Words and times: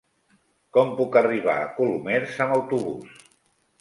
Com 0.77 0.93
puc 1.01 1.17
arribar 1.21 1.55
a 1.65 1.69
Colomers 1.75 2.41
amb 2.47 2.59
autobús? 2.59 3.25